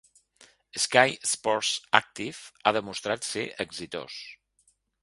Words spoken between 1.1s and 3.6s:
Sports Active ha demostrat ser